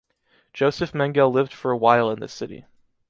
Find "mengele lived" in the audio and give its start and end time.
0.93-1.53